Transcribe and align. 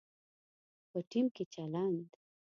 په 0.89 0.99
ټیم 1.09 1.25
کې 1.35 1.43
چلند 1.53 2.07